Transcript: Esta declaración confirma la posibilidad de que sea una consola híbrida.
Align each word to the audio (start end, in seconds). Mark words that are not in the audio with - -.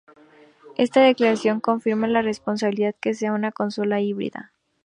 Esta 0.77 1.01
declaración 1.01 1.59
confirma 1.59 2.07
la 2.07 2.23
posibilidad 2.43 2.89
de 2.95 2.99
que 2.99 3.13
sea 3.13 3.33
una 3.33 3.51
consola 3.51 4.01
híbrida. 4.01 4.51